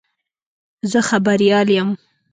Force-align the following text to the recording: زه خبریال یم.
زه 0.91 0.99
خبریال 1.09 1.67
یم. 1.77 1.89